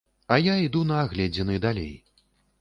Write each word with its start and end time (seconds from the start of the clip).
А 0.27 0.37
я 0.43 0.55
іду 0.67 0.81
на 0.93 0.97
агледзіны 1.01 1.61
далей. 1.67 1.93